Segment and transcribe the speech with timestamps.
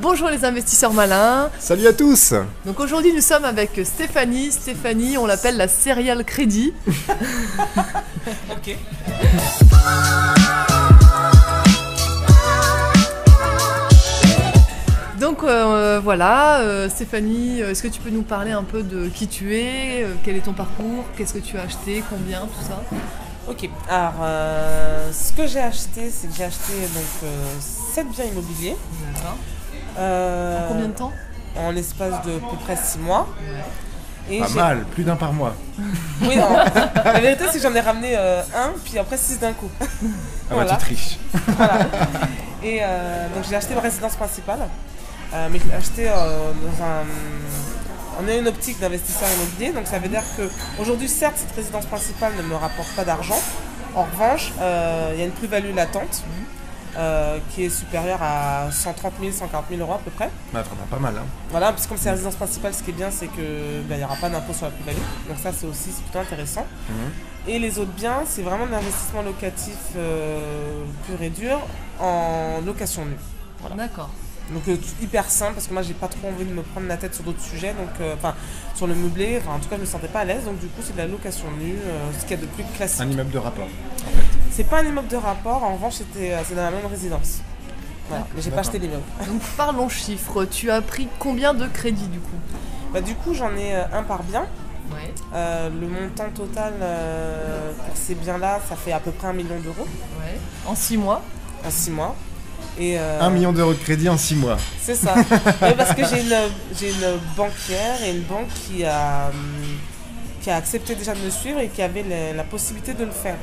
[0.00, 1.50] Bonjour les investisseurs malins.
[1.58, 2.34] Salut à tous
[2.66, 4.50] Donc aujourd'hui nous sommes avec Stéphanie.
[4.50, 6.72] Stéphanie, on l'appelle la Serial Crédit.
[8.52, 8.76] Ok.
[15.18, 19.08] Donc euh, voilà, euh, Stéphanie, euh, est-ce que tu peux nous parler un peu de
[19.08, 22.64] qui tu es, euh, quel est ton parcours, qu'est-ce que tu as acheté, combien, tout
[22.68, 22.82] ça?
[23.48, 23.68] Ok.
[23.88, 27.30] Alors, euh, ce que j'ai acheté, c'est que j'ai acheté donc
[27.92, 28.76] 7 biens immobiliers.
[29.14, 29.36] D'accord.
[29.98, 31.12] Euh, En combien de temps
[31.56, 33.28] En l'espace de à peu près 6 mois.
[34.30, 35.54] Et Pas mal, plus d'un par mois.
[36.22, 36.56] Oui, non.
[37.04, 39.68] La vérité, c'est que j'en ai ramené euh, un, puis après 6 d'un coup.
[39.80, 39.84] Ah
[40.50, 40.70] Voilà.
[40.72, 41.18] bah tu triches.
[41.56, 41.78] Voilà.
[42.62, 44.60] Et euh, donc j'ai acheté ma résidence principale,
[45.34, 47.02] euh, mais je l'ai acheté euh, dans un.
[48.22, 50.48] On a une optique d'investisseur immobilier, donc ça veut dire que
[50.80, 53.40] aujourd'hui, certes, cette résidence principale ne me rapporte pas d'argent.
[53.96, 56.22] En revanche, euh, il y a une plus-value latente
[56.96, 60.30] euh, qui est supérieure à 130 000, 140 000 euros à peu près.
[60.52, 61.24] Bah pas mal hein.
[61.50, 63.96] Voilà, parce que comme c'est la résidence principale, ce qui est bien, c'est que ben,
[63.96, 65.04] il n'y aura pas d'impôt sur la plus-value.
[65.28, 66.66] Donc ça, c'est aussi plutôt intéressant.
[66.88, 66.94] Mhm.
[67.48, 71.58] Et les autres biens, c'est vraiment de l'investissement locatif euh, pur et dur
[71.98, 73.16] en location nue.
[73.60, 73.76] Voilà.
[73.76, 74.10] D'accord.
[74.50, 76.96] Donc euh, hyper simple parce que moi j'ai pas trop envie de me prendre la
[76.96, 78.34] tête sur d'autres sujets, donc euh, enfin
[78.74, 80.66] sur le meublé, enfin en tout cas je me sentais pas à l'aise, donc du
[80.66, 83.02] coup c'est de la location nue, euh, ce qu'il y a de plus classique.
[83.02, 83.68] Un immeuble de rapport.
[84.54, 87.38] C'est pas un immeuble de rapport, en revanche c'était euh, c'est dans la même résidence.
[88.08, 89.02] Voilà, mais j'ai pas acheté l'immeuble.
[89.26, 90.44] Donc parlons chiffres.
[90.44, 92.36] Tu as pris combien de crédits du coup?
[92.92, 94.42] Bah, du coup j'en ai euh, un par bien.
[94.92, 95.14] Ouais.
[95.34, 99.58] Euh, le montant total euh, pour ces biens-là, ça fait à peu près un million
[99.60, 99.86] d'euros
[100.20, 100.38] Ouais.
[100.66, 101.22] En 6 mois?
[101.66, 102.14] En six mois.
[102.78, 104.58] Et, euh, Un million d'euros de crédit en six mois.
[104.80, 105.14] C'est ça.
[105.62, 106.36] Oui, parce que j'ai une,
[106.78, 109.76] j'ai une banquière et une banque qui a, hum,
[110.42, 113.10] qui a accepté déjà de me suivre et qui avait la, la possibilité de le
[113.12, 113.36] faire.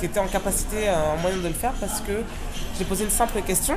[0.00, 2.22] Qui- était en capacité, euh, en moyen de le faire parce que
[2.78, 3.76] j'ai posé une simple question.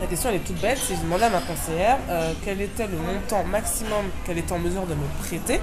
[0.00, 2.86] La question elle est toute bête, c'est j'ai demandé à ma conseillère euh, quel était
[2.88, 5.60] le montant maximum qu'elle était en mesure de me prêter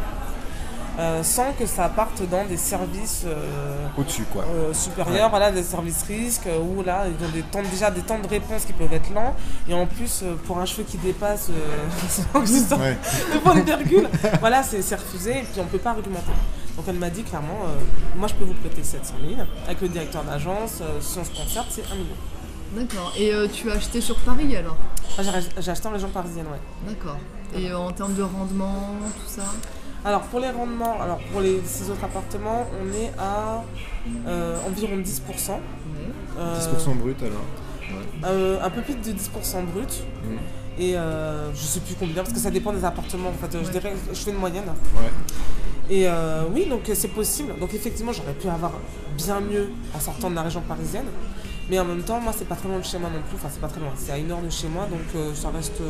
[0.98, 4.44] euh, sans que ça parte dans des services euh, Au-dessus quoi.
[4.54, 8.20] euh, supérieurs, voilà, des services risques, où là, ils ont des temps, déjà des temps
[8.20, 9.34] de réponse qui peuvent être lents,
[9.70, 11.52] et en plus, pour un cheveu qui dépasse,
[12.36, 12.98] Ouais.
[13.34, 14.10] le point de virgule,
[14.42, 16.32] voilà, c'est c'est refusé, et puis on ne peut pas argumenter.
[16.80, 17.78] Donc elle m'a dit clairement, euh,
[18.16, 21.32] moi je peux vous prêter 700 000, avec le directeur d'agence, euh, si on se
[21.32, 22.16] concerte, c'est 1 million.
[22.74, 23.12] D'accord.
[23.18, 24.78] Et euh, tu as acheté sur Paris alors?
[25.18, 25.24] Ah,
[25.60, 26.88] J'ai acheté en région parisienne, ouais.
[26.94, 27.18] D'accord.
[27.54, 29.44] Et euh, en termes de rendement, tout ça?
[30.06, 33.62] Alors pour les rendements, alors pour les six autres appartements, on est à
[34.30, 35.02] euh, environ 10%.
[35.02, 35.60] Ouais.
[36.40, 37.44] euh, 10% brut alors.
[38.24, 40.02] euh, un peu plus de 10% brut.
[40.24, 40.38] Mhm.
[40.80, 43.32] Et euh, je sais plus combien, parce que ça dépend des appartements.
[43.32, 43.70] En fait, je Ouais.
[43.70, 44.64] dirais, je fais une moyenne.
[44.96, 45.10] Ouais.
[45.90, 47.54] Et euh, oui, donc euh, c'est possible.
[47.60, 48.74] Donc effectivement, j'aurais pu avoir
[49.18, 51.08] bien mieux en sortant de la région parisienne.
[51.70, 53.36] Mais en même temps, moi, c'est pas très loin de chez moi non plus.
[53.36, 53.92] Enfin, c'est pas très loin.
[53.96, 55.82] C'est à une heure de chez moi, donc euh, ça reste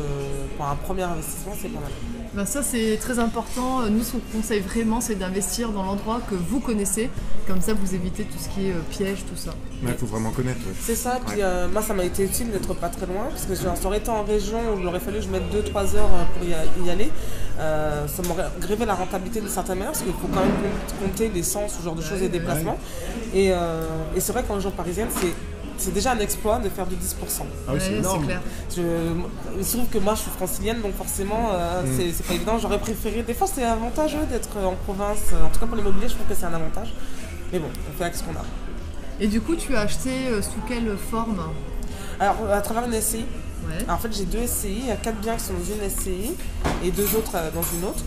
[0.60, 1.90] un premier investissement, c'est pas mal.
[2.32, 3.80] Ben ça c'est très important.
[3.90, 7.10] Nous ce qu'on conseille vraiment c'est d'investir dans l'endroit que vous connaissez.
[7.48, 9.50] Comme ça vous évitez tout ce qui est euh, piège, tout ça.
[9.82, 10.60] Mais faut vraiment connaître.
[10.60, 10.72] ouais.
[10.80, 11.42] C'est ça, puis Ouais.
[11.42, 13.98] euh, moi ça m'a été utile d'être pas très loin, parce que genre, ça aurait
[13.98, 16.54] été en région où il aurait fallu que je mette 2-3 heures euh, pour y,
[16.54, 17.10] a- y aller.
[17.58, 20.98] Euh, ça m'aurait grévé la rentabilité d'une certaine manière, parce qu'il faut quand même com-
[21.08, 22.78] compter l'essence, ce genre de choses et déplacements.
[23.34, 23.82] Et, euh,
[24.14, 25.32] et c'est vrai qu'en région parisienne, c'est.
[25.80, 26.98] C'est déjà un exploit de faire du 10%.
[27.66, 28.24] Ah oui, c'est Ouais, énorme.
[28.26, 28.40] clair.
[28.76, 28.82] Je,
[29.58, 31.86] il se trouve que moi je suis francilienne, donc forcément euh, Mm.
[31.96, 32.58] c'est- c'est pas évident.
[32.58, 33.22] J'aurais préféré.
[33.22, 35.18] Des fois c'est avantageux d'être en province.
[35.44, 36.92] En tout cas pour l'immobilier, je trouve que c'est un avantage.
[37.52, 38.44] Mais bon, on fait avec ce qu'on a.
[39.20, 41.40] Et du coup tu as acheté euh, sous quelle forme?
[42.20, 43.24] Alors à travers une SCI,
[43.68, 43.76] Ouais.
[43.84, 45.88] Alors, en fait, j'ai deux SCI, il y a quatre biens qui sont dans une
[45.90, 46.34] SCI
[46.82, 48.02] et deux autres euh, dans une autre.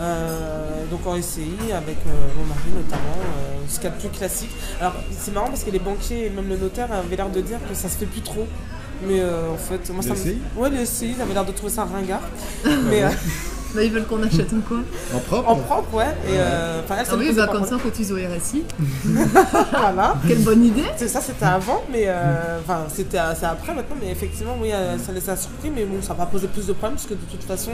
[0.00, 4.00] Euh, donc en SCI avec euh, mon mari notamment, euh, ce qu'il y a de
[4.00, 4.50] plus classique.
[4.80, 7.58] Alors c'est marrant parce que les banquiers et même le notaire avaient l'air de dire
[7.68, 8.46] que ça se fait plus trop.
[9.06, 10.18] Mais euh, en fait, moi Les ça me.
[10.18, 12.22] SCI Ouais, les SCI, ils avaient l'air de trouver ça ringard.
[12.64, 13.08] Mais euh,
[13.74, 14.78] Bah, ils veulent qu'on achète ou quoi?
[15.14, 16.14] En propre en propre, ouais.
[16.26, 18.64] Et euh, ça Ah oui, bah comme ça on cotise au RSI.
[19.70, 20.16] Voilà.
[20.26, 23.96] Quelle bonne idée C'est ça, c'était avant, mais euh, enfin, c'était euh, c'est après maintenant,
[24.00, 26.72] mais effectivement, oui, euh, ça les a surpris, mais bon, ça va poser plus de
[26.72, 27.72] problèmes parce que de toute façon,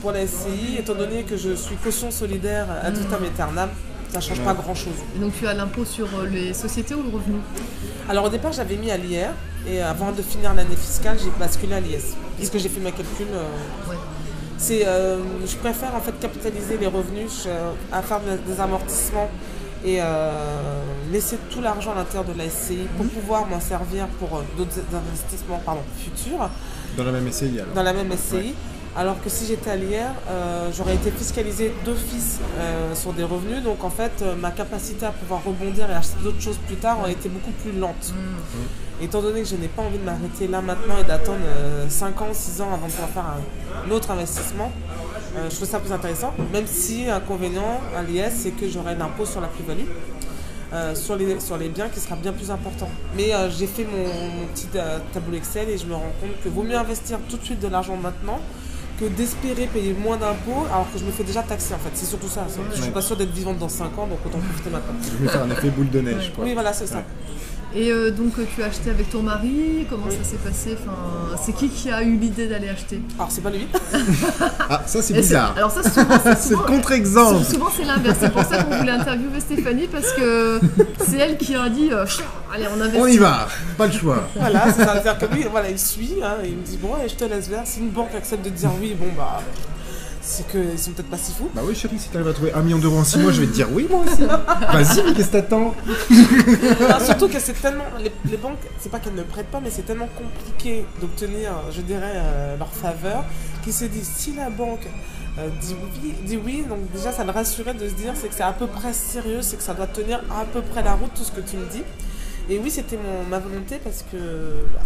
[0.00, 3.68] pour la SCI, étant donné que je suis caution solidaire à tout vitam aeternam,
[4.12, 4.62] ça change pas Ouais.
[4.62, 4.94] grand chose.
[5.16, 7.36] Et donc tu as l'impôt sur euh, les sociétés ou le revenu?
[8.08, 9.30] Alors au départ, j'avais mis à l'IR
[9.68, 12.14] et avant de finir l'année fiscale, j'ai basculé à l'IS.
[12.36, 13.96] Puisque j'ai fait mes calculs, euh, Ouais.
[14.58, 19.28] c'est, euh, je préfère en fait capitaliser les revenus euh, à faire des, amortissements
[19.84, 20.30] et euh,
[21.12, 24.78] laisser tout l'argent à l'intérieur de la SCI pour pouvoir m'en servir pour euh, d'autres
[24.94, 26.48] investissements pardon, futurs
[26.96, 27.74] Dans la même SCI alors.
[27.74, 28.54] dans la même SCI.
[28.98, 33.62] Alors que si j'étais à l'IR, euh, j'aurais été fiscalisée d'office euh, sur des revenus.
[33.62, 37.00] Donc en fait, euh, ma capacité à pouvoir rebondir et acheter d'autres choses plus tard
[37.00, 38.14] aurait été beaucoup plus lente.
[39.02, 41.40] Étant donné que je n'ai pas envie de m'arrêter là maintenant et d'attendre
[41.90, 44.72] 5 ans, 6 ans avant de pouvoir faire un, autre investissement,
[45.50, 46.32] je trouve ça plus intéressant.
[46.50, 50.94] Même si l'inconvénient à l'IS, c'est que j'aurai l'impôt sur la plus-value.
[50.94, 52.88] sur, les, sur les biens qui sera bien plus important.
[53.14, 54.68] Mais j'ai fait mon, mon petit
[55.12, 57.68] tableau Excel et je me rends compte que vaut mieux investir tout de suite de
[57.68, 58.40] l'argent maintenant
[58.98, 61.90] que d'espérer payer moins d'impôts alors que je me fais déjà taxer en fait.
[61.94, 62.46] C'est surtout ça.
[62.74, 64.94] Je suis pas sûre d'être vivante dans 5 ans donc autant profiter maintenant.
[65.02, 66.32] Je vais faire un effet boule de neige.
[66.34, 66.44] Quoi.
[66.44, 67.02] Oui, voilà, c'est ça.
[67.74, 70.78] Et euh, donc tu as acheté avec ton mari, comment ça s'est passé?
[70.80, 73.00] Enfin, C'est qui qui a eu l'idée d'aller acheter?
[73.18, 73.66] Alors c'est pas lui.
[74.70, 75.52] ah ça c'est bizarre.
[75.56, 77.44] Alors ça souvent c'est le contre-exemple.
[77.44, 78.16] Souvent c'est l'inverse.
[78.20, 80.58] C'est pour ça qu'on voulait interviewer Stéphanie parce que
[81.06, 82.06] c'est elle qui a dit euh,
[82.54, 83.00] allez on investit.
[83.00, 84.28] On y va, pas le choix.
[84.36, 84.98] voilà, c'est ça.
[85.00, 87.62] dire que lui voilà il suit, hein, il me dit bon je te laisse faire.
[87.64, 89.40] Si une banque accepte de dire oui bon bah
[90.26, 91.48] c'est qu'ils sont peut-être pas si fous.
[91.54, 93.46] Bah oui, chérie, si t'arrives à trouver un million d'euros en six mois, je vais
[93.46, 94.24] te dire oui, moi aussi.
[94.72, 95.74] Vas-y, mais qu'est-ce que t'attends?
[97.04, 97.84] Surtout que c'est tellement.
[98.28, 102.14] Les, banques, c'est pas qu'elles ne prêtent pas, mais c'est tellement compliqué d'obtenir, je dirais,
[102.16, 103.24] euh, leur faveur,
[103.62, 104.86] qu'ils se disent si la banque.
[105.38, 108.34] Euh, dit, oui, dit oui, donc déjà ça me rassurait de se dire c'est que
[108.34, 111.10] c'est à peu près sérieux, c'est que ça doit tenir à peu près la route,
[111.14, 111.82] tout ce que tu me dis.
[112.48, 112.98] Et oui, c'était
[113.28, 114.16] ma volonté parce que
[114.72, 114.80] bah,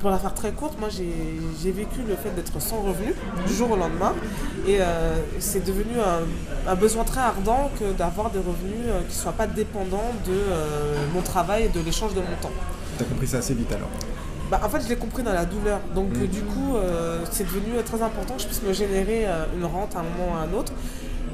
[0.00, 3.14] pour la faire très courte, moi j'ai vécu le fait d'être sans revenu
[3.46, 4.14] du jour au lendemain.
[4.66, 5.94] Et euh, c'est devenu
[6.66, 10.32] un, besoin très ardent que d'avoir des revenus euh, qui ne soient pas dépendants de
[10.32, 12.52] euh, mon travail et de l'échange de mon temps.
[12.96, 13.88] Tu as compris ça assez vite alors?
[14.50, 15.80] Bah, en fait, je l'ai compris dans la douleur.
[15.94, 16.26] Donc, mm.
[16.26, 16.74] du coup,
[17.30, 19.26] c'est devenu très important que je puisse me générer
[19.56, 20.72] une rente à un moment ou à un autre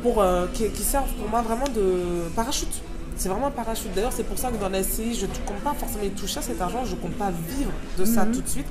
[0.03, 2.83] pour, qui, qui serve pour moi vraiment de parachute.
[3.17, 3.93] C'est vraiment un parachute.
[3.95, 6.39] D'ailleurs, c'est pour ça que dans la SCI, je ne compte pas forcément y toucher
[6.39, 8.33] à cet argent, je ne compte pas vivre de ça mhm.
[8.33, 8.67] tout de suite.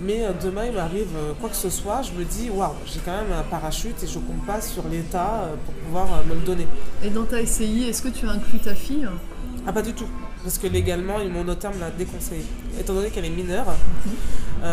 [0.00, 3.00] Mais euh, demain, il m'arrive euh, quoi que ce soit, je me dis, waouh, j'ai
[3.00, 6.34] quand même un parachute et je ne compte pas sur l'État euh, pour pouvoir me
[6.34, 6.66] le donner.
[7.04, 9.06] Et dans ta SCI, est-ce que tu as inclus ta fille?
[9.66, 10.08] Ah, pas du tout.
[10.42, 12.44] Parce que légalement, mon notaire me l'a déconseillé.
[12.78, 13.66] Étant donné qu'elle est mineure,
[14.06, 14.64] mhm.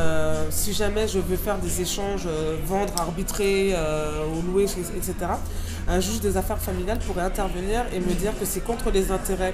[0.49, 2.27] si jamais je veux faire des échanges,
[2.65, 3.75] vendre, arbitrer
[4.33, 5.13] ou louer, etc.,
[5.89, 9.53] un juge des affaires familiales pourrait intervenir et me dire que c'est contre les intérêts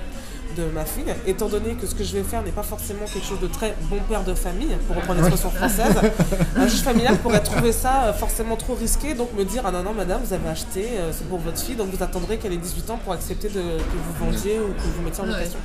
[0.56, 3.26] de ma fille, étant donné que ce que je vais faire n'est pas forcément quelque
[3.26, 5.96] chose de très bon père de famille, pour reprendre l'expression française,
[6.56, 9.84] un juge familial pourrait trouver ça euh, forcément trop risqué, donc me dire Ah non,
[9.84, 12.58] non, madame, vous avez acheté, euh, c'est pour votre fille, donc vous attendrez qu'elle ait
[12.58, 15.60] 18 ans pour accepter de, que vous vendiez ou que vous mettiez en location.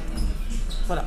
[0.88, 1.05] Voilà.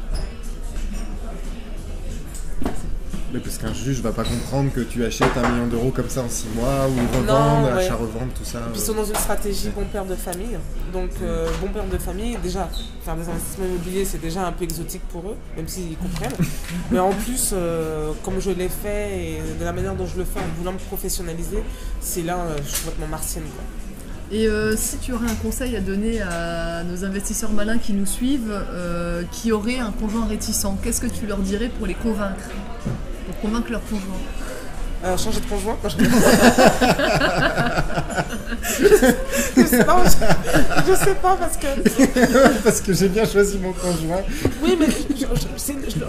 [3.34, 6.22] Mais parce qu'un juge va pas comprendre que tu achètes un million d'euros comme ça
[6.22, 8.60] en six mois, ou revendre, achat-revente, tout ça.
[8.72, 10.58] Puis ils sont dans une stratégie bon père de famille.
[10.92, 12.70] Donc, euh, bon père de famille, déjà,
[13.04, 16.36] faire des investissements immobiliers, c'est déjà un peu exotique pour eux, même s'ils comprennent.
[16.92, 20.26] Mais en plus, euh, comme je l'ai fait et de la manière dont je le
[20.26, 21.64] fais en voulant me professionnaliser,
[22.02, 23.44] c'est là, euh, je suis complètement martienne.
[23.44, 23.91] Quoi.
[24.34, 24.48] Et
[24.78, 28.54] si tu aurais un conseil à donner à nos investisseurs malins qui nous suivent,
[29.32, 32.50] qui auraient un conjoint réticent, qu'est-ce que tu leur dirais pour les convaincre?
[33.26, 34.18] Pour convaincre leur conjoint
[35.04, 35.78] euh, changer de conjoint
[39.58, 39.66] je...
[39.66, 40.04] sais pas,
[40.88, 42.62] je, sais pas parce que.
[42.64, 44.22] parce que j'ai bien choisi mon conjoint.
[44.62, 44.86] Oui, mais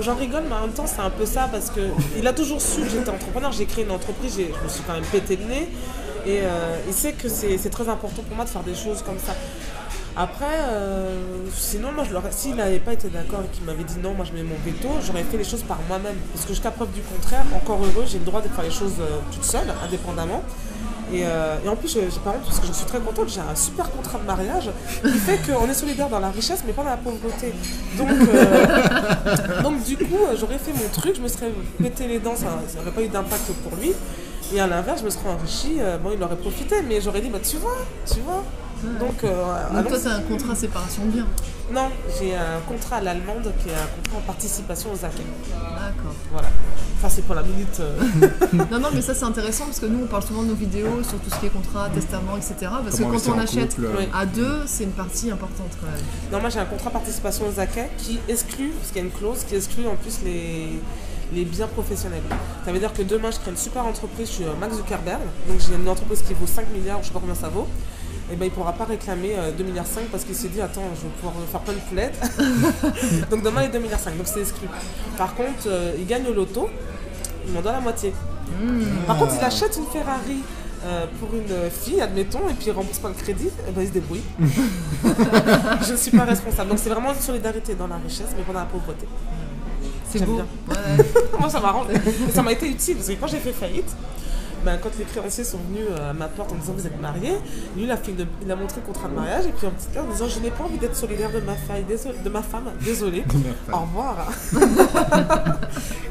[0.00, 1.80] j'en rigole, mais en même temps, c'est un peu ça parce que
[2.18, 3.50] il a toujours su que j'étais entrepreneur.
[3.52, 5.68] J'ai créé une entreprise, je me suis quand même pété le nez.
[6.26, 9.18] Et euh, il sait que c'est très important pour moi de faire des choses comme
[9.18, 9.34] ça.
[10.14, 11.16] Après, euh,
[11.54, 14.32] sinon, moi, je s'il n'avait pas été d'accord et qu'il m'avait dit non, moi je
[14.32, 16.16] mets mon veto, j'aurais fait les choses par moi-même.
[16.34, 18.96] Parce que jusqu'à preuve du contraire, encore heureux, j'ai le droit de faire les choses
[19.00, 20.42] euh, toute seule, indépendamment.
[21.14, 23.54] Euh, et, en plus, j'ai pas honte parce que je suis très contente, j'ai un
[23.54, 24.70] super contrat de mariage
[25.02, 27.52] qui fait qu'on est solidaire dans la richesse mais pas dans la pauvreté.
[27.98, 28.08] Donc,
[29.62, 31.50] donc du coup, j'aurais fait mon truc, je me serais
[31.82, 32.46] pété les dents, ça
[32.78, 33.92] n'aurait pas eu d'impact pour lui.
[34.54, 37.38] Et à l'inverse, je me serais enrichi, bon, il aurait profité, mais j'aurais dit, bah
[37.42, 38.44] tu vois, tu vois,
[38.82, 41.26] donc, euh, toi, as un contrat séparation de biens
[41.72, 45.22] Non, j'ai un contrat à l'allemande qui est un contrat en participation aux acquis.
[45.50, 46.14] D'accord.
[46.32, 46.48] Voilà.
[47.00, 47.80] Ça, c'est pour la minute.
[47.80, 48.28] Euh.
[48.70, 51.02] non, non, mais ça, c'est intéressant parce que nous, on parle souvent de nos vidéos
[51.02, 52.54] sur tout ce qui est contrat, testament, etc.
[52.60, 53.76] Parce que quand on achète
[54.12, 56.04] à deux, c'est une partie importante quand même.
[56.32, 59.12] Non, moi, j'ai un contrat participation aux acquis qui exclut, parce qu'il y a une
[59.12, 60.80] clause qui exclut en plus les
[61.34, 62.22] les biens professionnels.
[62.64, 65.58] Ça veut dire que demain, je crée une super entreprise, je suis Max Zuckerberg, donc
[65.60, 67.66] j'ai une entreprise qui vaut 5 milliards, je sais pas combien ça vaut
[68.32, 70.62] et eh ben, il ne pourra pas réclamer 2,5 euh, milliards parce qu'il s'est dit
[70.62, 72.18] attends je vais pouvoir faire plein de poulettes.
[73.30, 74.68] donc demain il est 2,5 milliards, donc c'est exclu.
[75.18, 76.70] Par contre, euh, il gagne au loto,
[77.46, 78.14] il m'en donne la moitié.
[78.58, 78.84] Hmm.
[79.06, 80.42] Par contre, il achète une Ferrari
[80.86, 83.82] euh, pour une fille, admettons, et puis il rembourse pas le crédit, et eh ben,
[83.82, 84.22] il se débrouille.
[85.86, 86.70] je ne suis pas responsable.
[86.70, 89.06] Donc c'est vraiment une solidarité dans la richesse, mais pas dans la pauvreté.
[90.12, 90.40] C'est beau.
[91.38, 91.74] Moi ça m'a
[92.32, 93.90] ça m'a été utile parce que quand j'ai fait faillite,
[94.64, 97.34] ben, quand les créanciers sont venus euh, à ma porte en disant vous êtes mariés,
[97.76, 99.88] lui il a, fait il a montré le contrat de mariage et puis en petit
[99.92, 102.70] cœur en disant je n'ai pas envie d'être solidaire de ma, faille, de ma femme,
[102.80, 103.24] désolé,
[103.72, 104.28] au revoir.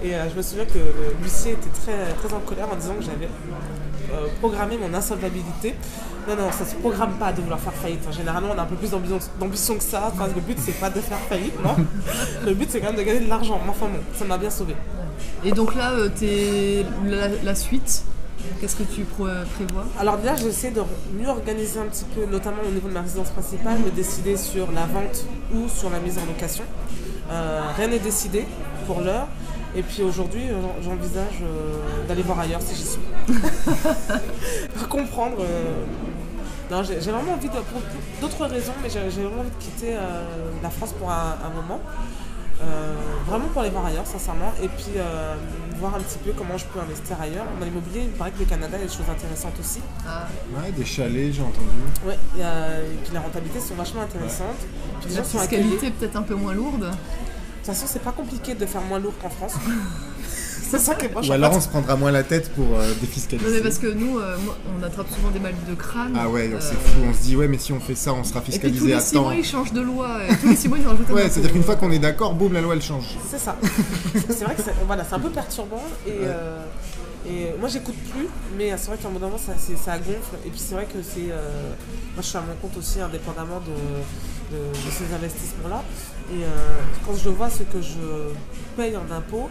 [0.03, 0.79] et euh, je me souviens que
[1.24, 3.29] Lucie était très, très en colère en disant que j'avais
[4.13, 5.75] euh, programmé mon insolvabilité.
[6.27, 8.01] Non, non, ça se programme pas de vouloir faire faillite.
[8.11, 10.11] Généralement, on a un peu plus d'ambition que ça.
[10.13, 11.75] Enfin, le but, c'est pas de faire faillite, non.
[12.45, 13.59] Le but, c'est quand même de gagner de l'argent.
[13.67, 14.75] Enfin bon, ça m'a bien sauvé.
[15.43, 15.91] Et donc là,
[16.21, 16.85] es...
[17.43, 18.03] la suite
[18.59, 19.85] Qu'est-ce que tu prévois?
[19.99, 20.81] Alors déjà, j'essaie de
[21.13, 24.71] mieux organiser un petit peu, notamment au niveau de ma résidence principale, me décider sur
[24.71, 26.63] la vente ou sur la mise en location.
[27.31, 28.45] Euh, rien n'est décidé
[28.85, 29.27] pour l'heure.
[29.75, 32.99] Et puis aujourd'hui, euh, j'envisage euh, d'aller voir ailleurs si j'y suis.
[34.75, 35.37] pour comprendre.
[36.69, 37.53] non, j'ai vraiment envie de.
[37.53, 37.81] Pour
[38.21, 39.95] d'autres raisons, mais j'ai vraiment envie de quitter
[40.61, 41.79] la France pour un moment.
[42.63, 42.93] Euh,
[43.25, 44.53] vraiment pour aller voir ailleurs, sincèrement.
[44.61, 45.35] Et puis euh,
[45.79, 47.45] voir un petit peu comment je peux investir ailleurs.
[47.59, 49.79] Dans l'immobilier, il me paraît que le Canada, il y a des choses intéressantes aussi.
[50.07, 50.27] Ah.
[50.55, 51.67] Ouais, des chalets, j'ai entendu.
[52.05, 54.61] Ouais, et puis les rentabilités sont vachement intéressantes.
[55.09, 56.91] la fiscalité peut-être un peu moins lourde.
[57.61, 59.53] De toute façon, c'est pas compliqué de faire moins lourd qu'en France.
[60.71, 63.47] c'est ça qui est Ou alors on se prendra moins la tête pour euh, défiscaliser.
[63.47, 64.35] Non, mais parce que nous, euh,
[64.79, 66.17] on attrape souvent des mal de crâne.
[66.19, 67.01] Ah ouais, c'est euh, fou.
[67.07, 69.03] On se dit, ouais, mais si on fait ça, on sera fiscalisé à temps.
[69.03, 70.21] Tous les 6 mois, ils changent de loi.
[70.41, 72.51] tous les 6 mois, ils rajoutent un Ouais, c'est-à-dire qu'une fois qu'on est d'accord, boum,
[72.51, 73.15] la loi, elle change.
[73.29, 73.55] C'est ça.
[74.27, 75.83] c'est vrai que c'est voilà, un peu perturbant.
[76.07, 78.27] Et, et moi, j'écoute plus,
[78.57, 80.35] mais c'est vrai qu'à un moment, ça, ça gonfle.
[80.47, 81.27] Et puis, c'est vrai que c'est.
[81.27, 84.01] moi, je suis à mon compte aussi, indépendamment de,
[84.51, 85.84] de, ces investissements-là.
[86.34, 86.43] Et
[87.05, 88.31] quand je vois ce que je
[88.75, 89.50] paye en impôts,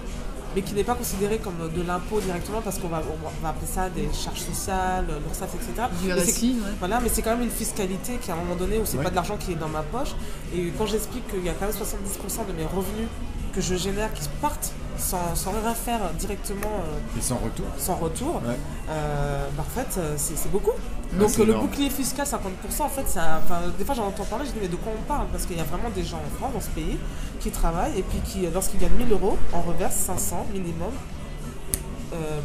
[0.54, 3.66] mais qui n'est pas considéré comme de l'impôt directement parce qu'on va, on va appeler
[3.66, 5.88] ça des charges sociales, l'URSSAF, etc.
[6.02, 8.82] Du RSI, Voilà, mais c'est quand même une fiscalité qui à un moment donné où
[8.84, 10.14] c'est pas de l'argent qui est dans ma poche.
[10.54, 13.08] Et quand j'explique qu'il y a quand même 70% de mes revenus
[13.54, 16.66] que je génère qui partent sans, sans rien faire directement.
[16.66, 17.66] Euh, et sans retour.
[17.78, 18.42] Sans retour.
[18.88, 20.72] Euh, bah, en fait, euh, c'est beaucoup.
[21.18, 23.42] Donc le bouclier fiscal 50%, en fait, ça,
[23.76, 25.26] des fois j'en entends parler, je dis mais de quoi on parle?
[25.32, 26.98] Parce qu'il y a vraiment des gens en France, dans ce pays,
[27.40, 30.92] qui travaillent et puis qui, lorsqu'ils gagnent 1000 euros, en reverse 500 minimum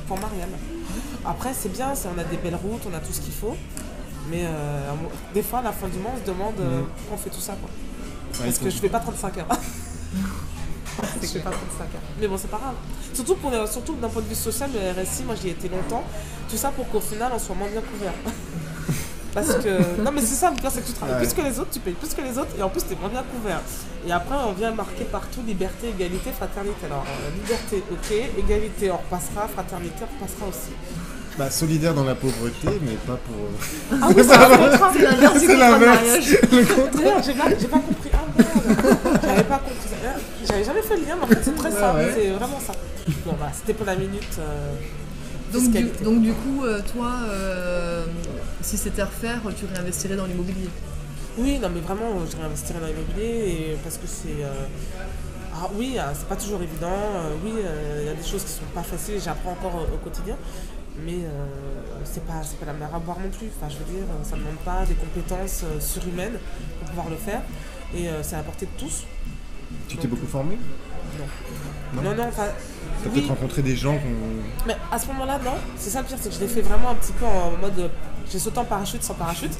[0.07, 0.49] pour Marianne.
[1.25, 3.55] Après, c'est bien, on a des belles routes, on a tout ce qu'il faut.
[4.31, 4.45] Mais
[5.33, 7.53] des fois, à la fin du mois, on se demande pourquoi on fait tout ça.
[7.53, 7.69] Quoi?
[8.43, 9.47] Parce que je fais pas 35 heures.
[11.21, 11.87] c'est pas 35 heures.
[12.19, 12.75] Mais bon, c'est pas grave.
[13.13, 16.03] Surtout, pour, surtout d'un point de vue social, le RSI, moi j'y ai été longtemps.
[16.49, 18.13] Tout ça pour qu'au final, on soit moins bien couvert.
[19.35, 20.01] Parce que.
[20.01, 21.93] Non, mais c'est ça, le c'est que tu travailles plus que les autres, tu payes
[21.93, 23.59] plus que les autres, et en plus, tu es moins bien couvert.
[24.07, 26.85] Et après, on vient marquer partout liberté, égalité, fraternité.
[26.85, 30.71] Alors, euh, liberté, ok, égalité, on repassera, fraternité, on repassera aussi.
[31.37, 33.35] Bah, solidaire dans la pauvreté, mais pas pour.
[33.35, 35.39] Euh, ah oui, c'est l'inverse.
[35.39, 36.01] C'est l'inverse.
[36.95, 38.11] D'ailleurs, j'ai pas, compris.
[38.13, 39.94] Ah merde, j'avais pas compris.
[40.47, 42.01] J'avais jamais fait le lien, mais en fait, c'est très simple.
[42.13, 42.73] C'est vraiment ça.
[43.25, 44.39] Bon, bah, c'était pour la minute.
[44.39, 44.73] Euh,
[45.53, 47.13] donc, du, donc, du, coup, euh, toi,
[48.61, 50.69] si c'était à refaire, tu réinvestirais dans l'immobilier?
[51.37, 54.43] Oui, non, mais vraiment, je réinvestirais dans l'immobilier parce que c'est.
[55.53, 56.97] Ah, oui, c'est pas toujours évident.
[57.43, 57.51] oui,
[57.99, 59.19] il y a des choses qui sont pas faciles.
[59.23, 60.35] J'apprends encore au quotidien
[61.03, 61.45] mais euh,
[62.03, 63.47] c'est pas, pas la mer à boire non plus.
[63.55, 66.37] Enfin, je veux dire, ça ne demande pas des compétences euh, surhumaines
[66.79, 67.41] pour pouvoir le faire.
[67.95, 69.05] Et euh, c'est à la portée de tous.
[69.87, 70.57] Tu t'es beaucoup formé
[71.17, 72.01] Non.
[72.01, 72.47] Non, non, enfin.
[73.03, 73.97] T'as peut-être rencontré des gens
[74.65, 75.53] Mais à ce moment-là, non.
[75.77, 77.89] C'est ça le pire, c'est que je l'ai fait vraiment un petit peu en mode.
[78.31, 79.51] J'ai sauté en parachute sans parachute.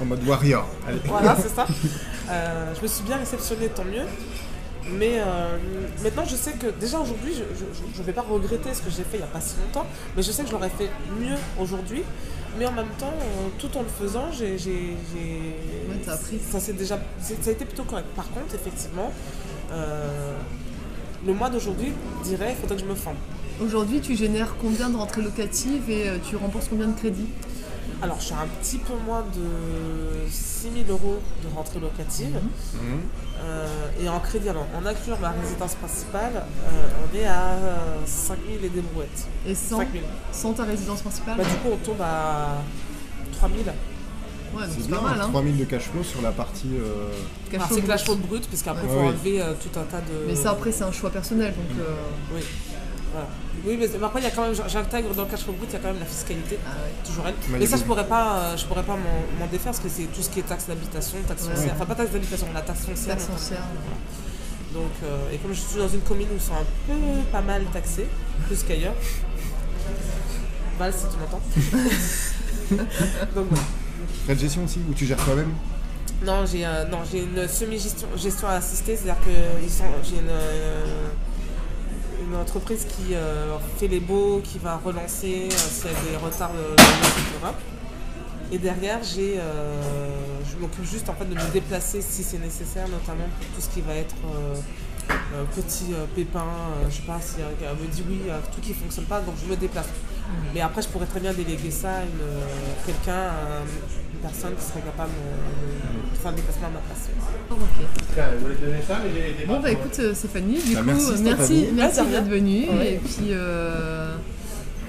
[0.00, 0.66] en mode warrior.
[1.06, 1.66] Voilà, c'est ça.
[2.76, 4.06] je me suis bien réceptionnée, tant mieux.
[4.92, 5.58] Mais euh,
[6.02, 9.14] maintenant, je sais que déjà aujourd'hui, je ne vais pas regretter ce que j'ai fait
[9.14, 10.90] il n'y a pas si longtemps, mais je sais que je l'aurais fait
[11.20, 12.02] mieux aujourd'hui.
[12.58, 14.52] Mais en même temps, euh, tout en le faisant, j'ai.
[14.54, 18.06] Ouais, ça, c'est déjà, ça a été plutôt correct.
[18.16, 19.12] Par contre, effectivement,
[19.72, 20.36] euh,
[21.26, 21.92] le mois d'aujourd'hui
[22.24, 23.16] dirait il faudrait que je me forme.
[23.62, 27.28] Aujourd'hui, tu génères combien de rentrées locatives et tu rembourses combien de crédits?
[28.02, 32.40] Alors, je suis un petit peu moins de 6 000 euros de rentrée locative.
[32.74, 33.00] Mhm.
[33.42, 33.66] Euh,
[34.02, 37.56] et en crédit, alors, en incluant ma résidence principale, euh, on est à
[38.06, 39.26] 5 000 et des brouettes.
[39.46, 39.80] Et sans,
[40.32, 42.58] sans ta résidence principale bah, Du coup, on tombe à
[43.32, 43.60] 3 000.
[44.52, 45.20] Ouais, c'est pas mal.
[45.20, 45.28] Hein.
[45.30, 46.70] 3000 de cash flow sur la partie.
[46.74, 47.12] Euh...
[47.50, 50.26] Cash flow cash flow brut, puisqu'après, il faut enlever euh, tout un tas de.
[50.26, 51.54] Mais ça, après, c'est un choix personnel.
[51.54, 51.86] Donc,
[52.34, 52.42] Oui.
[53.64, 55.74] Oui, mais après, il y a quand même, j'intègre dans le cash flow brut, il
[55.74, 56.70] y a quand même la fiscalité, ah
[57.04, 57.34] toujours elle.
[57.50, 60.22] Mais, ça, je pourrais pas, euh, je pourrais pas m'en défaire parce que c'est tout
[60.22, 63.16] ce qui est taxe d'habitation, taxe foncière, enfin pas taxe d'habitation, la taxe foncière.
[63.16, 63.62] Taxe foncière.
[64.72, 66.98] Donc, euh, et comme je suis dans une commune où ils sont un peu
[67.32, 68.06] pas mal taxés,
[68.46, 68.94] plus qu'ailleurs.
[70.78, 71.42] Val, si tu m'entends.
[73.34, 73.64] Donc voilà.
[74.24, 75.52] Frais de gestion aussi, où tu gères toi-même?
[76.24, 79.30] Non, j'ai euh, une semi-gestion gestion assistée, c'est-à-dire que
[80.04, 80.30] j'ai une
[82.20, 83.14] une entreprise qui
[83.78, 89.00] fait les beaux, qui va relancer s'il y a des retards de, de Et derrière,
[89.02, 89.38] j'ai,
[90.50, 93.68] je m'occupe juste en fait de me déplacer si c'est nécessaire, notamment pour tout ce
[93.68, 94.16] qui va être
[95.34, 98.20] euh, petit euh, pépin, euh, je sais pas si elle me dit oui,
[98.52, 99.86] tout qui fonctionne pas, donc je me déplace.
[99.86, 100.32] Mm.
[100.54, 103.30] Mais après, je pourrais très bien déléguer ça à quelqu'un,
[104.22, 107.08] personne qui serait capable de faire le déplacement à ma place.
[109.46, 112.64] Bon, bah écoute, Stéphanie, du bah, coup, merci, merci, d'être venue.
[112.64, 113.34] Et puis.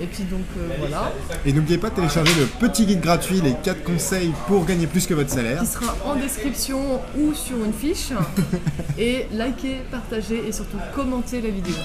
[0.01, 1.11] Et puis donc euh, voilà.
[1.45, 5.05] Et n'oubliez pas de télécharger le petit guide gratuit, les 4 conseils pour gagner plus
[5.05, 5.59] que votre salaire.
[5.61, 8.11] Qui sera en description ou sur une fiche.
[8.97, 11.75] et likez, partagez et surtout commentez la vidéo.